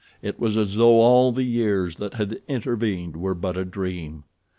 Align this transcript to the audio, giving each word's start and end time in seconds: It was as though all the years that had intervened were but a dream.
It 0.23 0.39
was 0.39 0.57
as 0.57 0.77
though 0.77 0.99
all 1.01 1.31
the 1.31 1.43
years 1.43 1.97
that 1.97 2.15
had 2.15 2.41
intervened 2.47 3.15
were 3.15 3.35
but 3.35 3.55
a 3.55 3.63
dream. 3.63 4.23